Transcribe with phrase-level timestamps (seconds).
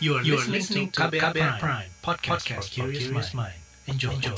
[0.00, 3.52] You are, you are listening to KBR, KBR Prime, Prime podcast, podcast for curious mind.
[3.84, 4.16] Enjoy.
[4.16, 4.32] Enjoy.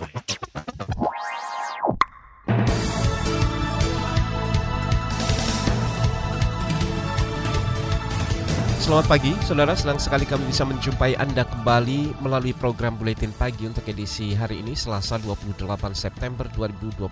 [8.82, 9.78] Selamat pagi, saudara.
[9.78, 14.74] Senang sekali kami bisa menjumpai Anda kembali melalui program Buletin Pagi untuk edisi hari ini,
[14.74, 15.62] Selasa 28
[15.94, 17.06] September 2021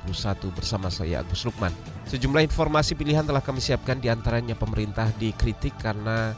[0.51, 1.71] bersama saya Agus Lukman.
[2.11, 6.35] Sejumlah informasi pilihan telah kami siapkan di antaranya pemerintah dikritik karena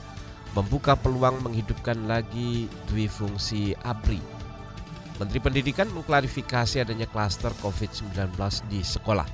[0.53, 4.21] membuka peluang menghidupkan lagi dwi fungsi ABRI.
[5.17, 8.37] Menteri Pendidikan mengklarifikasi adanya klaster COVID-19
[8.69, 9.29] di sekolah.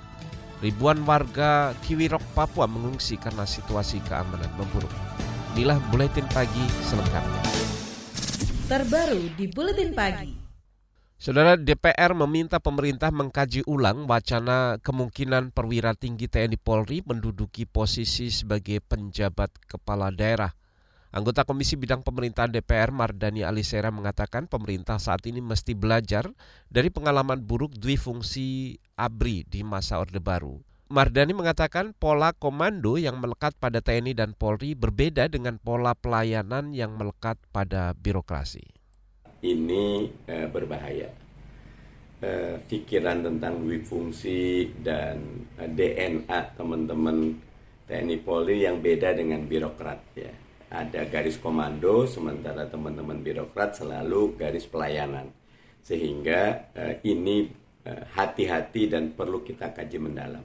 [0.58, 4.90] Ribuan warga Kiwirok, Papua mengungsi karena situasi keamanan memburuk.
[5.54, 7.42] Inilah Buletin Pagi selengkapnya.
[8.66, 10.34] Terbaru di Buletin Pagi.
[11.18, 18.78] Saudara DPR meminta pemerintah mengkaji ulang wacana kemungkinan perwira tinggi TNI Polri menduduki posisi sebagai
[18.78, 20.54] penjabat kepala daerah.
[21.08, 26.28] Anggota Komisi Bidang Pemerintahan DPR Mardani Alisera mengatakan pemerintah saat ini mesti belajar
[26.68, 30.60] dari pengalaman buruk dwi fungsi ABRI di masa Orde Baru.
[30.92, 36.96] Mardani mengatakan pola komando yang melekat pada TNI dan Polri berbeda dengan pola pelayanan yang
[37.00, 38.64] melekat pada birokrasi.
[39.40, 41.08] Ini eh, berbahaya.
[42.20, 47.36] Eh, pikiran tentang fungsi dan eh, DNA teman-teman
[47.88, 50.47] TNI Polri yang beda dengan birokrat ya.
[50.68, 55.32] Ada garis komando sementara teman-teman birokrat selalu garis pelayanan.
[55.80, 57.48] Sehingga eh, ini
[57.88, 60.44] eh, hati-hati dan perlu kita kaji mendalam.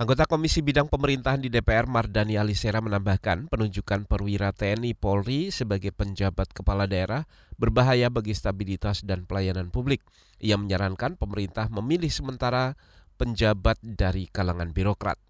[0.00, 6.56] Anggota Komisi Bidang Pemerintahan di DPR Mardani Alisera menambahkan penunjukan perwira TNI Polri sebagai penjabat
[6.56, 7.28] kepala daerah
[7.60, 10.00] berbahaya bagi stabilitas dan pelayanan publik.
[10.40, 12.80] Ia menyarankan pemerintah memilih sementara
[13.20, 15.20] penjabat dari kalangan birokrat.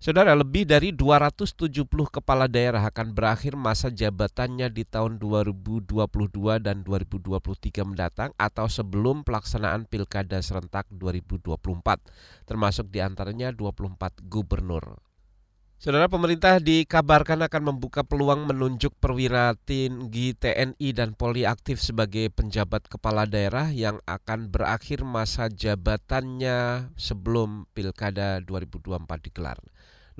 [0.00, 1.60] Saudara, lebih dari 270
[2.08, 5.92] kepala daerah akan berakhir masa jabatannya di tahun 2022
[6.56, 12.00] dan 2023 mendatang atau sebelum pelaksanaan Pilkada serentak 2024,
[12.48, 15.04] termasuk di antaranya 24 gubernur.
[15.76, 22.88] Saudara pemerintah dikabarkan akan membuka peluang menunjuk perwira tinggi TNI dan Polri aktif sebagai penjabat
[22.88, 29.60] kepala daerah yang akan berakhir masa jabatannya sebelum Pilkada 2024 digelar.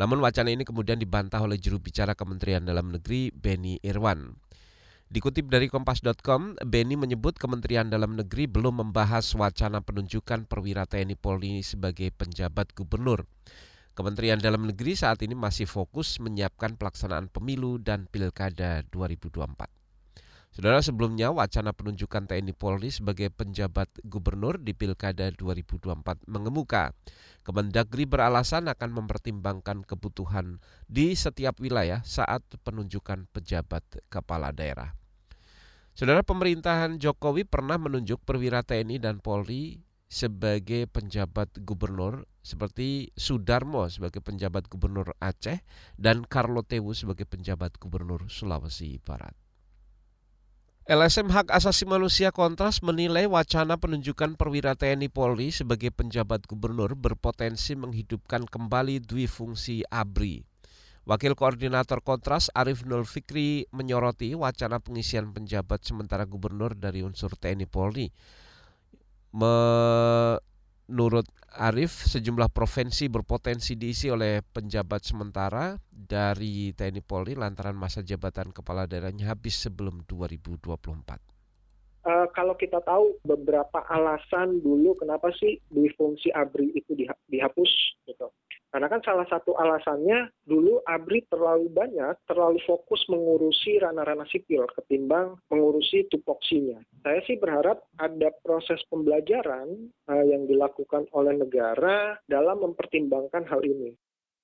[0.01, 4.33] Namun wacana ini kemudian dibantah oleh juru bicara Kementerian Dalam Negeri Beni Irwan.
[5.13, 11.61] Dikutip dari kompas.com, Beni menyebut Kementerian Dalam Negeri belum membahas wacana penunjukan perwira TNI Polri
[11.61, 13.29] sebagai penjabat gubernur.
[13.93, 19.80] Kementerian Dalam Negeri saat ini masih fokus menyiapkan pelaksanaan pemilu dan pilkada 2024.
[20.51, 26.91] Saudara sebelumnya wacana penunjukan TNI Polri sebagai penjabat gubernur di pilkada 2024 mengemuka.
[27.47, 30.59] Kemendagri beralasan akan mempertimbangkan kebutuhan
[30.91, 34.99] di setiap wilayah saat penunjukan pejabat kepala daerah.
[35.95, 39.79] Saudara pemerintahan Jokowi pernah menunjuk perwira TNI dan Polri
[40.11, 45.63] sebagai penjabat gubernur seperti Sudarmo sebagai penjabat gubernur Aceh
[45.95, 49.40] dan Carlo Tewu sebagai penjabat gubernur Sulawesi Barat.
[50.89, 57.77] LSM Hak Asasi Manusia Kontras menilai wacana penunjukan perwira TNI Polri sebagai penjabat gubernur berpotensi
[57.77, 60.41] menghidupkan kembali dwi fungsi ABRI.
[61.05, 67.69] Wakil Koordinator Kontras Arif Nur Fikri menyoroti wacana pengisian penjabat sementara gubernur dari unsur TNI
[67.69, 68.09] Polri
[69.31, 75.79] Menurut Arif, sejumlah provinsi berpotensi diisi oleh penjabat sementara
[76.11, 81.31] dari TNI Polri lantaran masa jabatan kepala daerahnya habis sebelum 2024.
[82.01, 86.97] Uh, kalau kita tahu beberapa alasan dulu kenapa sih di fungsi ABRI itu
[87.29, 87.71] dihapus
[88.09, 88.33] gitu.
[88.73, 95.37] Karena kan salah satu alasannya dulu ABRI terlalu banyak, terlalu fokus mengurusi ranah-ranah sipil ketimbang
[95.53, 96.81] mengurusi tupoksinya.
[97.05, 103.93] Saya sih berharap ada proses pembelajaran uh, yang dilakukan oleh negara dalam mempertimbangkan hal ini.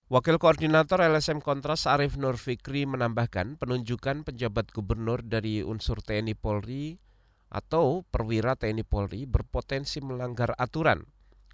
[0.07, 6.95] Wakil Koordinator LSM Kontras Arif Nur Fikri menambahkan penunjukan penjabat gubernur dari unsur TNI Polri
[7.51, 11.03] atau perwira TNI Polri berpotensi melanggar aturan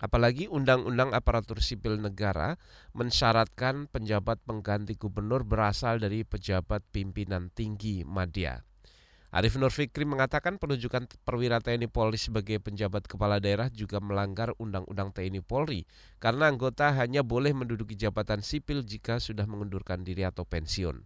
[0.02, 2.60] Apalagi Undang-Undang Aparatur Sipil Negara
[2.93, 8.66] mensyaratkan penjabat pengganti gubernur berasal dari pejabat pimpinan tinggi media.
[9.32, 15.17] Arif Nur Fikri mengatakan penunjukan perwira TNI Polri sebagai penjabat kepala daerah juga melanggar Undang-Undang
[15.17, 15.88] TNI Polri
[16.20, 21.00] karena anggota hanya boleh menduduki jabatan sipil jika sudah mengundurkan diri atau pensiun.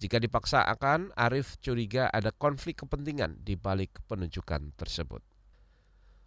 [0.00, 5.20] Jika dipaksa akan, Arif curiga ada konflik kepentingan di balik penunjukan tersebut.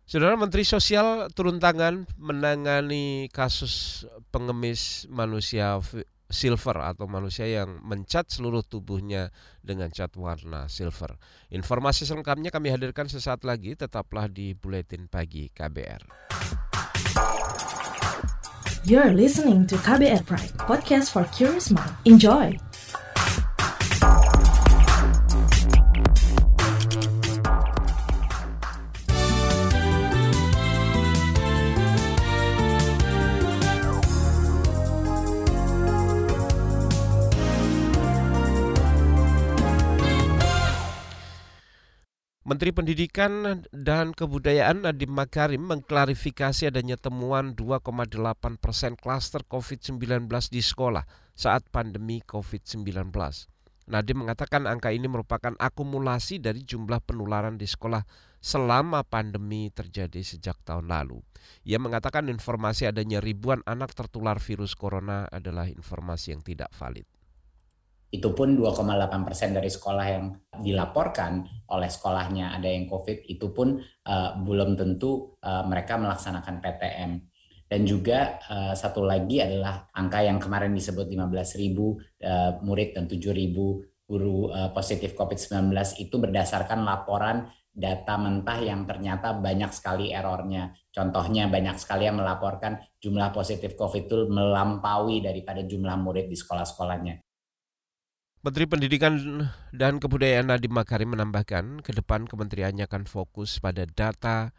[0.05, 5.81] Saudara Menteri Sosial turun tangan menangani kasus pengemis manusia
[6.29, 9.33] silver atau manusia yang mencat seluruh tubuhnya
[9.65, 11.17] dengan cat warna silver.
[11.49, 16.05] Informasi selengkapnya kami hadirkan sesaat lagi, tetaplah di Buletin Pagi KBR.
[18.85, 21.93] You're listening to KBR Pride, podcast for curious mind.
[22.07, 22.68] Enjoy!
[42.69, 47.81] Menteri Pendidikan dan Kebudayaan Nadiem Makarim mengklarifikasi adanya temuan 2,8
[48.61, 51.01] persen klaster COVID-19 di sekolah
[51.33, 53.09] saat pandemi COVID-19.
[53.89, 58.05] Nadiem mengatakan angka ini merupakan akumulasi dari jumlah penularan di sekolah
[58.37, 61.25] selama pandemi terjadi sejak tahun lalu.
[61.65, 67.09] Ia mengatakan informasi adanya ribuan anak tertular virus corona adalah informasi yang tidak valid
[68.09, 73.77] itu pun 2,8 persen dari sekolah yang dilaporkan oleh sekolahnya ada yang COVID itu pun
[74.09, 77.11] uh, belum tentu uh, mereka melaksanakan PTM
[77.69, 83.05] dan juga uh, satu lagi adalah angka yang kemarin disebut 15.000 ribu uh, murid dan
[83.05, 83.29] 7.000
[84.09, 85.69] guru uh, positif COVID-19
[86.01, 90.73] itu berdasarkan laporan data mentah yang ternyata banyak sekali errornya.
[90.89, 97.28] Contohnya banyak sekali yang melaporkan jumlah positif COVID itu melampaui daripada jumlah murid di sekolah-sekolahnya.
[98.39, 99.19] Menteri Pendidikan
[99.75, 104.55] dan Kebudayaan Nadiem Makarim menambahkan, ke depan kementeriannya akan fokus pada data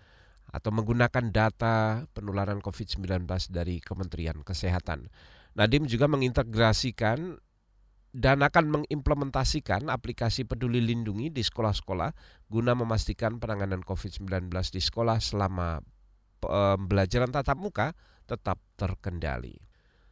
[0.52, 5.08] atau menggunakan data penularan COVID-19 dari Kementerian Kesehatan.
[5.56, 7.40] Nadiem juga mengintegrasikan
[8.12, 12.12] dan akan mengimplementasikan aplikasi Peduli Lindungi di sekolah-sekolah
[12.52, 15.80] guna memastikan penanganan COVID-19 di sekolah selama
[16.44, 17.96] pembelajaran tatap muka
[18.28, 19.69] tetap terkendali.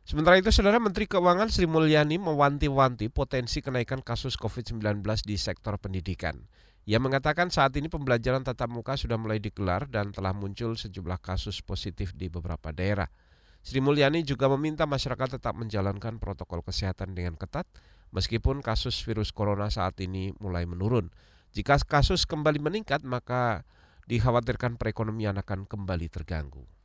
[0.08, 6.48] Sementara itu, Saudara Menteri Keuangan Sri Mulyani mewanti-wanti potensi kenaikan kasus COVID-19 di sektor pendidikan.
[6.88, 11.60] Ia mengatakan saat ini pembelajaran tatap muka sudah mulai digelar dan telah muncul sejumlah kasus
[11.60, 13.12] positif di beberapa daerah.
[13.60, 17.68] Sri Mulyani juga meminta masyarakat tetap menjalankan protokol kesehatan dengan ketat
[18.08, 21.12] meskipun kasus virus corona saat ini mulai menurun.
[21.52, 23.68] Jika kasus kembali meningkat maka
[24.08, 26.77] dikhawatirkan perekonomian akan kembali terganggu.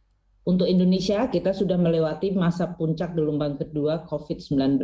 [0.43, 4.83] Untuk Indonesia, kita sudah melewati masa puncak gelombang kedua COVID-19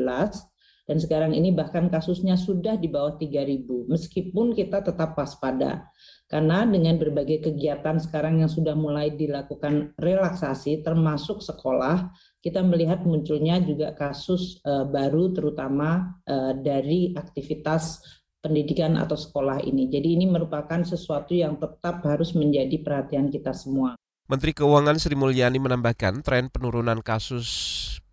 [0.89, 5.85] dan sekarang ini bahkan kasusnya sudah di bawah 3.000 meskipun kita tetap waspada
[6.25, 12.09] karena dengan berbagai kegiatan sekarang yang sudah mulai dilakukan relaksasi termasuk sekolah
[12.41, 18.01] kita melihat munculnya juga kasus uh, baru terutama uh, dari aktivitas
[18.39, 19.91] pendidikan atau sekolah ini.
[19.91, 23.99] Jadi ini merupakan sesuatu yang tetap harus menjadi perhatian kita semua.
[24.29, 27.49] Menteri Keuangan Sri Mulyani menambahkan tren penurunan kasus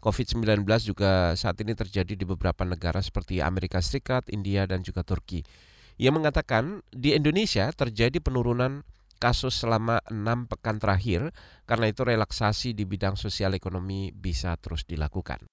[0.01, 5.45] COVID-19 juga saat ini terjadi di beberapa negara seperti Amerika Serikat, India, dan juga Turki.
[6.01, 8.81] Ia mengatakan di Indonesia terjadi penurunan
[9.21, 11.37] kasus selama enam pekan terakhir,
[11.69, 15.45] karena itu relaksasi di bidang sosial ekonomi bisa terus dilakukan.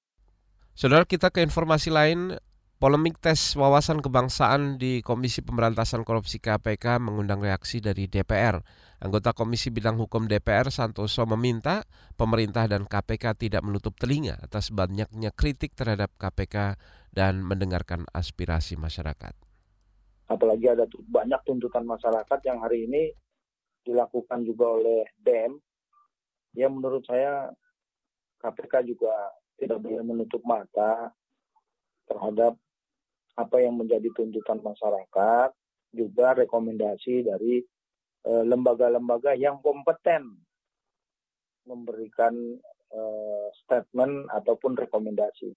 [0.80, 2.40] Saudara kita ke informasi lain,
[2.84, 8.60] Polemik tes wawasan kebangsaan di Komisi Pemberantasan Korupsi KPK mengundang reaksi dari DPR.
[9.04, 11.84] Anggota Komisi Bidang Hukum DPR Santoso meminta
[12.16, 16.80] pemerintah dan KPK tidak menutup telinga atas banyaknya kritik terhadap KPK
[17.12, 19.36] dan mendengarkan aspirasi masyarakat.
[20.32, 23.12] Apalagi ada banyak tuntutan masyarakat yang hari ini
[23.84, 25.60] dilakukan juga oleh BEM.
[26.56, 27.52] Ya menurut saya
[28.40, 29.12] KPK juga
[29.60, 31.12] tidak boleh menutup mata
[32.08, 32.56] terhadap
[33.36, 35.52] apa yang menjadi tuntutan masyarakat,
[35.92, 37.68] juga rekomendasi dari
[38.24, 40.40] lembaga-lembaga yang kompeten
[41.68, 42.34] memberikan
[42.92, 45.56] uh, statement ataupun rekomendasi.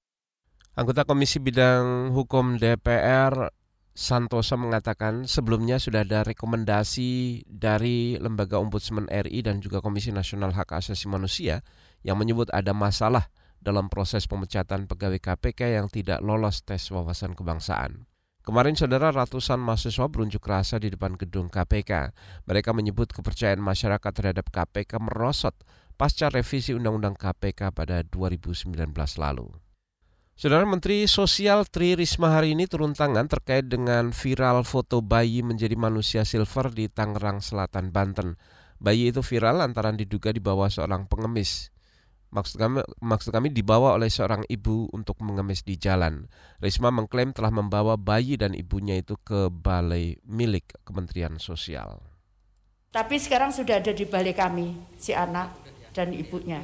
[0.77, 3.49] Anggota Komisi Bidang Hukum DPR
[3.97, 10.77] Santoso mengatakan sebelumnya sudah ada rekomendasi dari Lembaga Ombudsman RI dan juga Komisi Nasional Hak
[10.77, 11.65] Asasi Manusia
[12.05, 18.05] yang menyebut ada masalah dalam proses pemecatan pegawai KPK yang tidak lolos tes wawasan kebangsaan.
[18.47, 22.15] Kemarin saudara ratusan mahasiswa berunjuk rasa di depan gedung KPK.
[22.47, 25.59] Mereka menyebut kepercayaan masyarakat terhadap KPK merosot
[25.99, 28.71] pasca revisi Undang-Undang KPK pada 2019
[29.19, 29.51] lalu.
[30.39, 35.75] Saudara Menteri Sosial Tri Risma hari ini turun tangan terkait dengan viral foto bayi menjadi
[35.75, 38.39] manusia silver di Tangerang Selatan, Banten.
[38.79, 41.75] Bayi itu viral lantaran diduga dibawa seorang pengemis.
[42.35, 46.27] Maksud kami, maksud kami dibawa oleh seorang ibu untuk mengemis di jalan.
[46.59, 52.03] Risma mengklaim telah membawa bayi dan ibunya itu ke balai milik Kementerian Sosial.
[52.91, 55.53] Tapi sekarang sudah ada di balai kami, si anak
[55.95, 56.61] dan ibunya.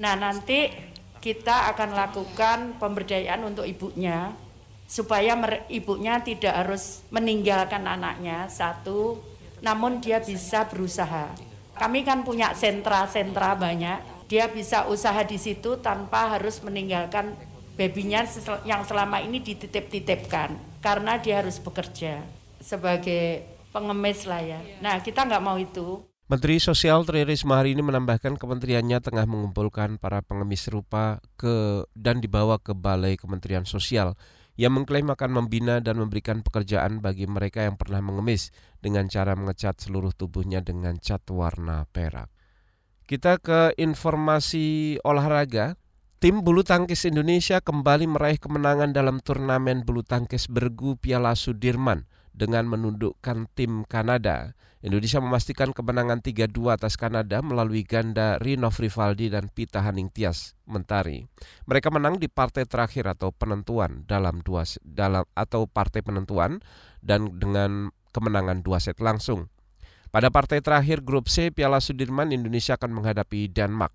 [0.00, 0.72] Nah nanti
[1.20, 4.30] kita akan lakukan pemberdayaan untuk ibunya
[4.86, 5.34] supaya
[5.66, 9.18] ibunya tidak harus meninggalkan anaknya satu,
[9.60, 11.34] namun dia bisa berusaha.
[11.76, 17.34] Kami kan punya sentra-sentra banyak, dia bisa usaha di situ tanpa harus meninggalkan
[17.78, 18.26] babynya
[18.66, 22.24] yang selama ini dititip-titipkan karena dia harus bekerja
[22.58, 24.60] sebagai pengemis lah ya.
[24.82, 26.02] Nah kita nggak mau itu.
[26.26, 32.18] Menteri Sosial Tri Risma hari ini menambahkan kementeriannya tengah mengumpulkan para pengemis serupa ke dan
[32.18, 34.18] dibawa ke Balai Kementerian Sosial
[34.58, 38.50] yang mengklaim akan membina dan memberikan pekerjaan bagi mereka yang pernah mengemis
[38.82, 42.35] dengan cara mengecat seluruh tubuhnya dengan cat warna perak.
[43.06, 45.78] Kita ke informasi olahraga.
[46.18, 52.66] Tim bulu tangkis Indonesia kembali meraih kemenangan dalam turnamen bulu tangkis bergu Piala Sudirman dengan
[52.66, 54.58] menundukkan tim Kanada.
[54.82, 61.30] Indonesia memastikan kemenangan 3-2 atas Kanada melalui ganda Rino Rivaldi dan Pita Haningtyas Mentari.
[61.70, 66.58] Mereka menang di partai terakhir atau penentuan dalam dua dalam atau partai penentuan
[67.06, 69.46] dan dengan kemenangan dua set langsung.
[70.10, 73.92] Pada partai terakhir grup C Piala Sudirman Indonesia akan menghadapi Denmark.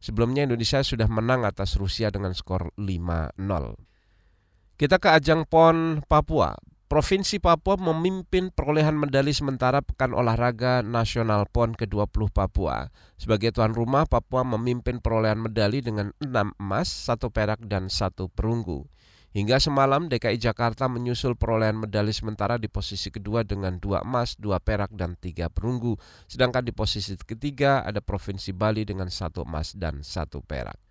[0.00, 3.36] Sebelumnya Indonesia sudah menang atas Rusia dengan skor 5-0.
[4.80, 6.56] Kita ke ajang PON Papua.
[6.90, 12.90] Provinsi Papua memimpin perolehan medali sementara Pekan Olahraga Nasional PON ke-20 Papua.
[13.14, 18.90] Sebagai tuan rumah, Papua memimpin perolehan medali dengan 6 emas, 1 perak, dan 1 perunggu.
[19.30, 24.58] Hingga semalam DKI Jakarta menyusul perolehan medali sementara di posisi kedua dengan 2 emas, 2
[24.58, 25.94] perak, dan 3 perunggu.
[26.26, 30.89] Sedangkan di posisi ketiga ada Provinsi Bali dengan 1 emas dan 1 perak.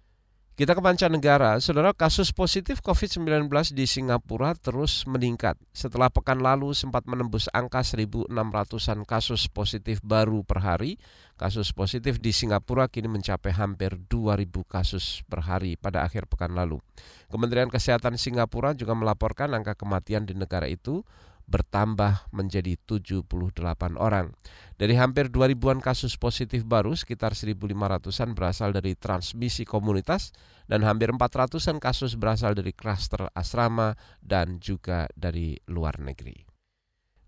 [0.59, 5.55] Kita ke mancanegara, saudara kasus positif COVID-19 di Singapura terus meningkat.
[5.71, 10.99] Setelah pekan lalu sempat menembus angka 1.600-an kasus positif baru per hari,
[11.39, 16.83] kasus positif di Singapura kini mencapai hampir 2.000 kasus per hari pada akhir pekan lalu.
[17.31, 21.07] Kementerian Kesehatan Singapura juga melaporkan angka kematian di negara itu
[21.49, 24.37] bertambah menjadi 78 orang.
[24.77, 30.31] Dari hampir 2000-an kasus positif baru, sekitar 1.500-an berasal dari transmisi komunitas
[30.69, 36.45] dan hampir 400-an kasus berasal dari klaster asrama dan juga dari luar negeri.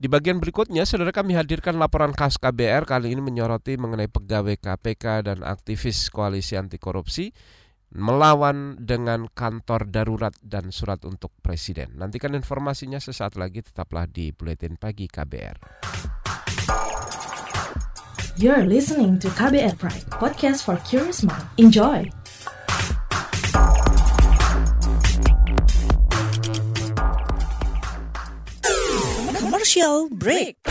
[0.02, 5.30] Di bagian berikutnya, saudara kami hadirkan laporan khas KBR kali ini menyoroti mengenai pegawai KPK
[5.30, 7.30] dan aktivis koalisi anti korupsi
[7.92, 12.00] melawan dengan kantor darurat dan surat untuk presiden.
[12.00, 15.58] Nantikan informasinya sesaat lagi tetaplah di Buletin Pagi KBR.
[18.40, 21.46] You're listening to KBR Pride, podcast for curious mind.
[21.60, 22.08] Enjoy!
[29.36, 30.71] Commercial break.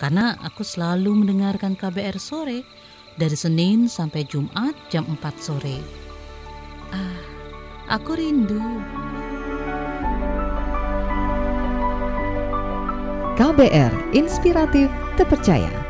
[0.00, 2.64] karena aku selalu mendengarkan KBR sore
[3.20, 5.76] dari Senin sampai Jumat jam 4 sore.
[6.88, 7.20] Ah,
[8.00, 8.64] aku rindu.
[13.36, 14.88] KBR Inspiratif
[15.20, 15.89] Terpercaya.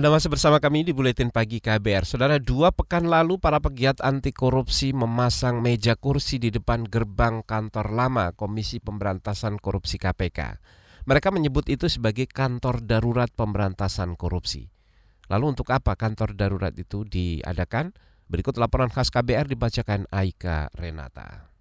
[0.00, 2.08] Anda masih bersama kami di Buletin Pagi KBR.
[2.08, 7.92] Saudara, dua pekan lalu para pegiat anti korupsi memasang meja kursi di depan gerbang kantor
[7.92, 10.56] lama Komisi Pemberantasan Korupsi KPK.
[11.04, 14.72] Mereka menyebut itu sebagai kantor darurat pemberantasan korupsi.
[15.28, 17.92] Lalu untuk apa kantor darurat itu diadakan?
[18.24, 21.52] Berikut laporan khas KBR dibacakan Aika Renata.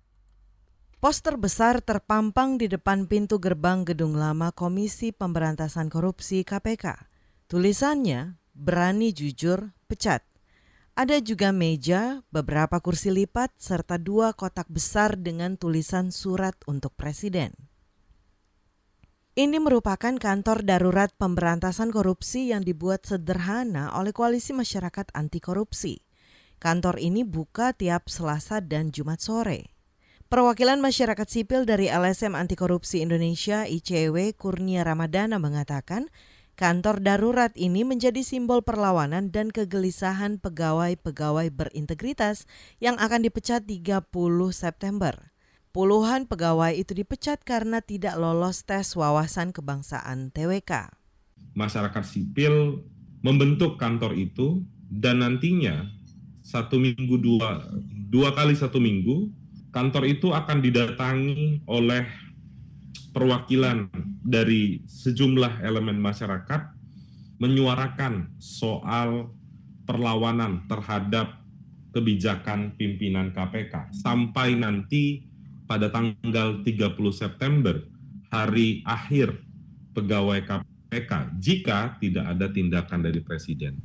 [1.03, 7.08] Poster besar terpampang di depan pintu gerbang gedung lama Komisi Pemberantasan Korupsi KPK.
[7.49, 10.21] Tulisannya, berani jujur, pecat.
[10.93, 17.57] Ada juga meja, beberapa kursi lipat, serta dua kotak besar dengan tulisan surat untuk presiden.
[19.33, 26.05] Ini merupakan kantor darurat pemberantasan korupsi yang dibuat sederhana oleh Koalisi Masyarakat Anti Korupsi.
[26.61, 29.73] Kantor ini buka tiap Selasa dan Jumat sore.
[30.29, 36.13] Perwakilan masyarakat sipil dari LSM Anti Korupsi Indonesia ICW Kurnia Ramadana mengatakan,
[36.59, 42.51] Kantor darurat ini menjadi simbol perlawanan dan kegelisahan pegawai-pegawai berintegritas
[42.83, 44.03] yang akan dipecat 30
[44.51, 45.31] September.
[45.71, 50.91] Puluhan pegawai itu dipecat karena tidak lolos tes wawasan kebangsaan TWK.
[51.55, 52.83] Masyarakat sipil
[53.23, 54.59] membentuk kantor itu
[54.91, 55.87] dan nantinya
[56.43, 57.71] satu minggu dua
[58.11, 59.31] dua kali satu minggu
[59.71, 62.03] kantor itu akan didatangi oleh
[63.11, 63.89] perwakilan
[64.21, 66.61] dari sejumlah elemen masyarakat
[67.39, 69.31] menyuarakan soal
[69.87, 71.39] perlawanan terhadap
[71.89, 75.25] kebijakan pimpinan KPK sampai nanti
[75.65, 77.81] pada tanggal 30 September
[78.29, 79.33] hari akhir
[79.97, 81.11] pegawai KPK
[81.41, 83.81] jika tidak ada tindakan dari presiden.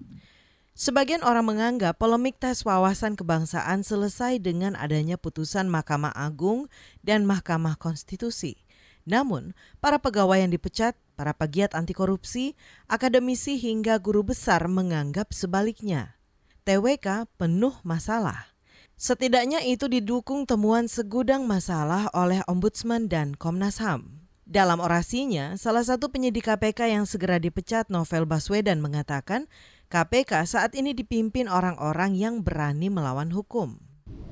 [0.75, 6.67] Sebagian orang menganggap polemik tes wawasan kebangsaan selesai dengan adanya putusan Mahkamah Agung
[7.07, 8.64] dan Mahkamah Konstitusi.
[9.05, 9.53] Namun,
[9.85, 12.57] para pegawai yang dipecat, para pegiat anti korupsi,
[12.89, 16.17] akademisi hingga guru besar menganggap sebaliknya.
[16.65, 18.49] TWK penuh masalah.
[18.97, 24.25] Setidaknya itu didukung temuan segudang masalah oleh Ombudsman dan Komnas HAM.
[24.45, 29.49] Dalam orasinya, salah satu penyidik KPK yang segera dipecat Novel Baswedan mengatakan
[29.89, 33.81] KPK saat ini dipimpin orang-orang yang berani melawan hukum.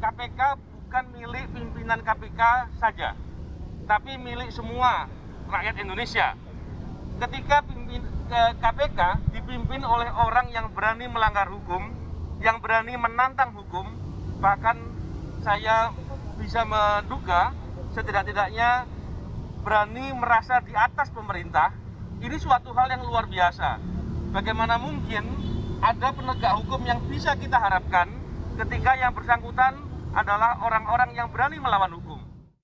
[0.00, 2.40] KPK bukan milik pimpinan KPK
[2.76, 3.16] saja,
[3.92, 5.04] tapi milik semua
[5.52, 6.32] rakyat Indonesia.
[7.20, 8.00] Ketika pimpin,
[8.32, 11.92] KPK dipimpin oleh orang yang berani melanggar hukum,
[12.40, 13.84] yang berani menantang hukum,
[14.40, 14.80] bahkan
[15.44, 15.92] saya
[16.40, 17.52] bisa menduga
[17.92, 18.88] setidak-tidaknya
[19.60, 21.76] berani merasa di atas pemerintah,
[22.24, 23.76] ini suatu hal yang luar biasa.
[24.32, 25.28] Bagaimana mungkin
[25.84, 28.08] ada penegak hukum yang bisa kita harapkan
[28.56, 29.76] ketika yang bersangkutan
[30.16, 32.11] adalah orang-orang yang berani melawan hukum.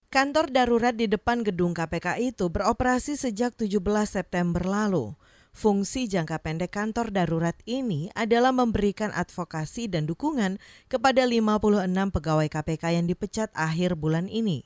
[0.09, 3.77] Kantor darurat di depan gedung KPK itu beroperasi sejak 17
[4.09, 5.13] September lalu.
[5.53, 10.57] Fungsi jangka pendek kantor darurat ini adalah memberikan advokasi dan dukungan
[10.89, 14.65] kepada 56 pegawai KPK yang dipecat akhir bulan ini.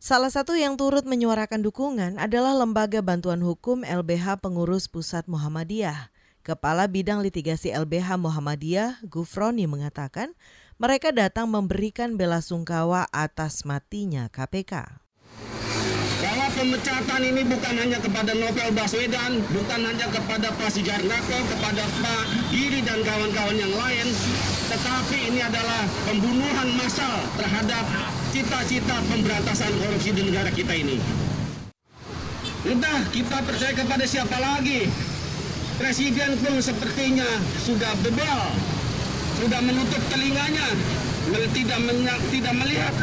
[0.00, 6.08] Salah satu yang turut menyuarakan dukungan adalah Lembaga Bantuan Hukum LBH Pengurus Pusat Muhammadiyah.
[6.40, 10.32] Kepala Bidang Litigasi LBH Muhammadiyah, Gufroni mengatakan,
[10.78, 15.02] mereka datang memberikan bela sungkawa atas matinya KPK.
[16.22, 22.22] Bahwa pemecatan ini bukan hanya kepada Novel Baswedan, bukan hanya kepada Pak Sijarnako, kepada Pak
[22.54, 24.06] Giri dan kawan-kawan yang lain,
[24.70, 27.82] tetapi ini adalah pembunuhan massal terhadap
[28.30, 31.02] cita-cita pemberantasan korupsi di negara kita ini.
[32.66, 34.86] Entah kita percaya kepada siapa lagi.
[35.78, 37.26] Presiden pun sepertinya
[37.62, 38.50] sudah bebal
[39.38, 40.66] sudah menutup telinganya,
[41.54, 41.78] tidak
[42.34, 42.94] tidak melihat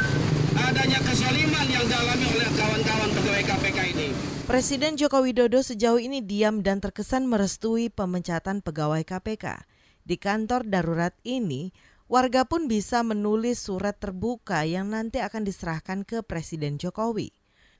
[0.67, 4.07] adanya kesoliman yang dialami oleh kawan-kawan pegawai KPK ini.
[4.43, 9.63] Presiden Joko Widodo sejauh ini diam dan terkesan merestui pemecatan pegawai KPK.
[10.03, 11.71] Di kantor darurat ini,
[12.11, 17.31] warga pun bisa menulis surat terbuka yang nanti akan diserahkan ke Presiden Jokowi.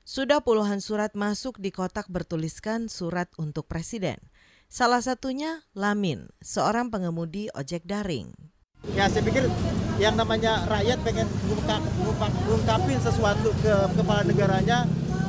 [0.06, 4.16] Sudah puluhan surat masuk di kotak bertuliskan surat untuk presiden.
[4.66, 8.34] Salah satunya Lamin, seorang pengemudi ojek daring.
[8.98, 9.46] Ya saya pikir
[10.02, 14.86] yang namanya rakyat pengen mengungkapin sesuatu ke kepala negaranya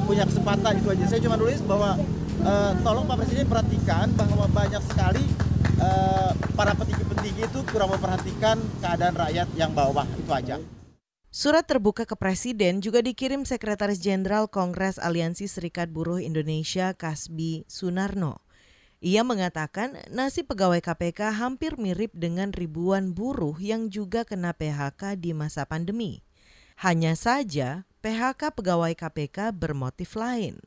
[0.10, 1.06] punya kesempatan itu aja.
[1.06, 2.02] Saya cuma nulis bahwa
[2.41, 5.26] uh, tolong Pak Presiden perhatikan bahwa banyak sekali
[5.82, 10.58] uh, para petinggi-petinggi itu kurang memperhatikan keadaan rakyat yang bawah itu aja.
[11.30, 18.47] Surat terbuka ke Presiden juga dikirim Sekretaris Jenderal Kongres Aliansi Serikat Buruh Indonesia Kasbi Sunarno.
[18.98, 25.38] Ia mengatakan nasib pegawai KPK hampir mirip dengan ribuan buruh yang juga kena PHK di
[25.38, 26.26] masa pandemi.
[26.82, 30.58] Hanya saja PHK pegawai KPK bermotif lain.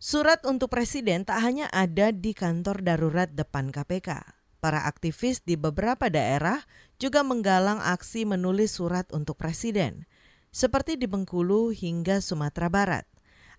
[0.00, 4.24] Surat untuk presiden tak hanya ada di kantor darurat depan KPK.
[4.56, 6.64] Para aktivis di beberapa daerah
[6.96, 10.08] juga menggalang aksi menulis surat untuk presiden,
[10.52, 13.04] seperti di Bengkulu hingga Sumatera Barat.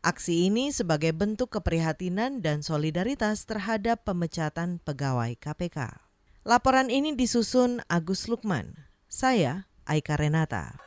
[0.01, 6.01] Aksi ini sebagai bentuk keprihatinan dan solidaritas terhadap pemecatan pegawai KPK.
[6.41, 8.89] Laporan ini disusun Agus Lukman.
[9.05, 10.81] Saya Aika Renata.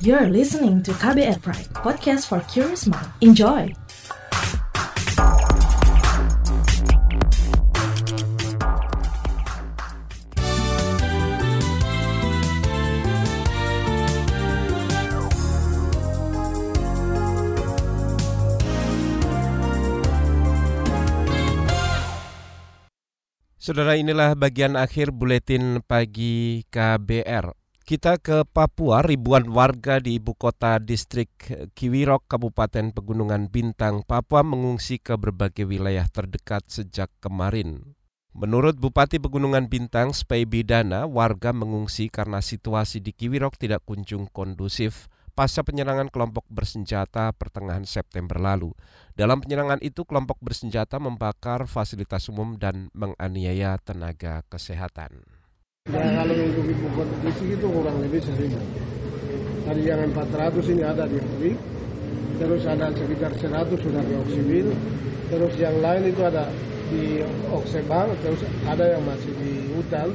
[0.00, 3.12] You're listening to KBR Pride, podcast for curious mind.
[3.20, 3.68] Enjoy!
[23.68, 27.52] Saudara inilah bagian akhir buletin pagi KBR.
[27.84, 31.28] Kita ke Papua, ribuan warga di ibu kota distrik
[31.76, 37.92] Kiwirok, Kabupaten Pegunungan Bintang, Papua mengungsi ke berbagai wilayah terdekat sejak kemarin.
[38.32, 45.12] Menurut Bupati Pegunungan Bintang, Spei Bidana, warga mengungsi karena situasi di Kiwirok tidak kunjung kondusif
[45.38, 48.74] pasca penyerangan kelompok bersenjata pertengahan September lalu.
[49.14, 55.22] Dalam penyerangan itu, kelompok bersenjata membakar fasilitas umum dan menganiaya tenaga kesehatan.
[55.86, 58.58] Ya kalau untuk ibu kota itu kurang lebih seribu.
[59.62, 61.54] Tadi yang 400 ini ada di Obi,
[62.42, 64.74] terus ada sekitar 100 sudah di Oksibil,
[65.30, 66.50] terus yang lain itu ada
[66.90, 67.22] di
[67.54, 70.10] Oksebang, terus ada yang masih di hutan,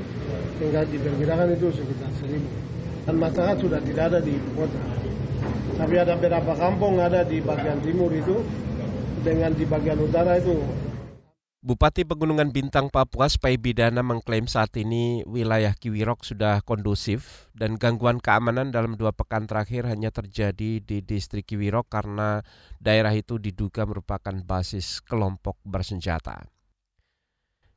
[0.60, 2.73] sehingga diperkirakan itu sekitar seribu.
[3.04, 4.80] Dan masyarakat sudah tidak ada di kota.
[5.74, 8.40] Tapi ada beberapa kampung ada di bagian timur itu,
[9.24, 10.60] dengan di bagian utara itu
[11.64, 18.20] Bupati Pegunungan Bintang Papua Spai Bidana mengklaim saat ini wilayah Kiwirok sudah kondusif dan gangguan
[18.20, 22.44] keamanan dalam dua pekan terakhir hanya terjadi di distrik Kiwirok karena
[22.84, 26.53] daerah itu diduga merupakan basis kelompok bersenjata.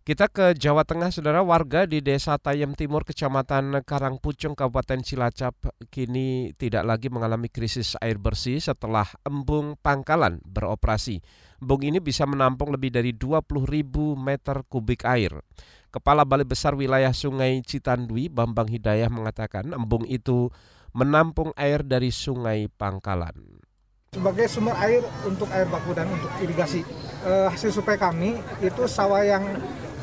[0.07, 5.59] Kita ke Jawa Tengah, saudara warga di Desa Tayem Timur, Kecamatan Karangpucung, Kabupaten Cilacap,
[5.91, 11.19] kini tidak lagi mengalami krisis air bersih setelah embung pangkalan beroperasi.
[11.59, 15.43] Embung ini bisa menampung lebih dari 20 ribu meter kubik air.
[15.91, 20.55] Kepala Balai Besar Wilayah Sungai Citandui, Bambang Hidayah mengatakan embung itu
[20.95, 23.67] menampung air dari Sungai Pangkalan
[24.17, 26.81] sebagai sumber air untuk air baku dan untuk irigasi.
[27.21, 29.45] E, hasil survei kami itu sawah yang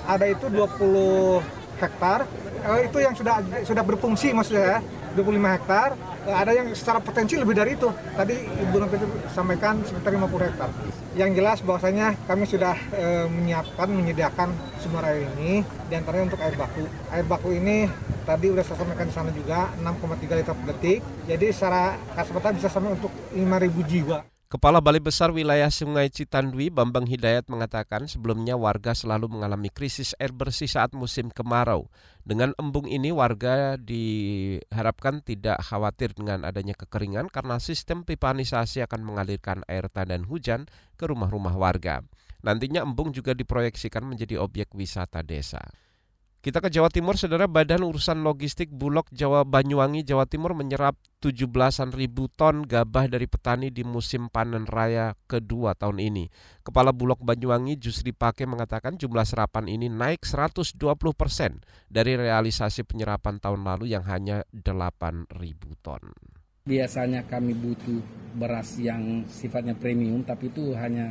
[0.08, 2.20] ada itu 20 hektar.
[2.64, 4.80] Uh, itu yang sudah sudah berfungsi maksudnya ya.
[5.14, 5.90] 25 hektar.
[6.26, 7.90] Uh, ada yang secara potensi lebih dari itu.
[7.92, 8.98] Tadi Ibu Nanti
[9.32, 10.70] sampaikan sekitar 50 hektar.
[11.14, 14.50] Yang jelas bahwasanya kami sudah uh, menyiapkan menyediakan
[14.82, 16.84] sumber air ini di antaranya untuk air baku.
[17.14, 17.86] Air baku ini
[18.24, 21.00] tadi sudah saya sampaikan di sana juga 6,3 liter per detik.
[21.30, 27.10] Jadi secara kasar bisa sampai untuk 5.000 jiwa Kepala Balai Besar Wilayah Sungai Citandui Bambang
[27.10, 31.90] Hidayat mengatakan sebelumnya warga selalu mengalami krisis air bersih saat musim kemarau.
[32.22, 39.66] Dengan embung ini warga diharapkan tidak khawatir dengan adanya kekeringan karena sistem pipanisasi akan mengalirkan
[39.66, 40.70] air tanah dan hujan
[41.02, 42.06] ke rumah-rumah warga.
[42.46, 45.66] Nantinya embung juga diproyeksikan menjadi objek wisata desa.
[46.44, 51.96] Kita ke Jawa Timur, Saudara Badan Urusan Logistik Bulog Jawa Banyuwangi, Jawa Timur menyerap 17-an
[51.96, 56.28] ribu ton gabah dari petani di musim panen raya kedua tahun ini.
[56.60, 60.84] Kepala Bulog Banyuwangi Jusri Pake mengatakan jumlah serapan ini naik 120
[61.16, 66.12] persen dari realisasi penyerapan tahun lalu yang hanya 8 ribu ton.
[66.68, 68.04] Biasanya kami butuh
[68.36, 71.08] beras yang sifatnya premium, tapi itu hanya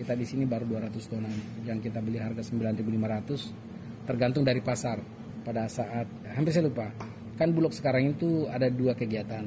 [0.00, 1.36] kita di sini baru 200 tonan.
[1.68, 3.69] Yang kita beli harga 9.500
[4.10, 4.98] tergantung dari pasar
[5.46, 6.90] pada saat hampir saya lupa
[7.38, 9.46] kan bulog sekarang itu ada dua kegiatan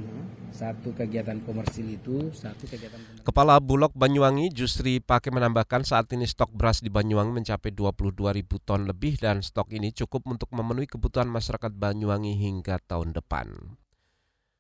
[0.54, 3.26] satu kegiatan komersil itu satu kegiatan komersil.
[3.26, 8.62] Kepala Bulog Banyuwangi Justri pakai menambahkan saat ini stok beras di Banyuwangi mencapai 22 ribu
[8.62, 13.82] ton lebih dan stok ini cukup untuk memenuhi kebutuhan masyarakat Banyuwangi hingga tahun depan.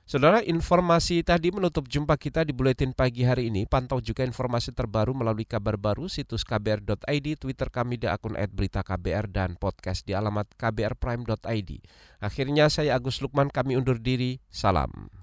[0.03, 3.63] Saudara, informasi tadi menutup jumpa kita di Buletin Pagi hari ini.
[3.63, 9.55] Pantau juga informasi terbaru melalui kabar baru situs kbr.id, Twitter kami di akun @beritaKBR dan
[9.55, 11.71] podcast di alamat kbrprime.id.
[12.19, 14.43] Akhirnya saya Agus Lukman, kami undur diri.
[14.51, 15.22] Salam.